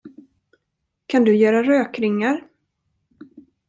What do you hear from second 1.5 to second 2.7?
rökringar?